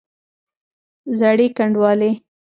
[1.17, 2.11] زړې ګنډوالې!